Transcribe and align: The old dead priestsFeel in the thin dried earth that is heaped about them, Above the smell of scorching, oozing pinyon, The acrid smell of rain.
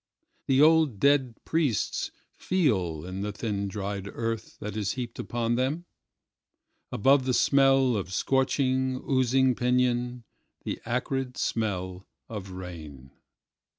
The 0.47 0.63
old 0.63 0.99
dead 0.99 1.35
priestsFeel 1.45 3.07
in 3.07 3.21
the 3.21 3.31
thin 3.31 3.67
dried 3.67 4.07
earth 4.07 4.57
that 4.59 4.75
is 4.75 4.93
heaped 4.93 5.19
about 5.19 5.57
them, 5.57 5.85
Above 6.91 7.25
the 7.25 7.35
smell 7.35 7.95
of 7.95 8.11
scorching, 8.11 8.95
oozing 9.07 9.53
pinyon, 9.53 10.23
The 10.63 10.81
acrid 10.87 11.37
smell 11.37 12.07
of 12.27 12.49
rain. 12.49 13.11